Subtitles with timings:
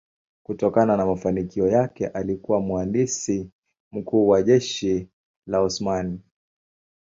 [0.43, 3.49] Kutokana na mafanikio yake alikuwa mhandisi
[3.91, 5.07] mkuu wa jeshi
[5.47, 6.19] la Osmani.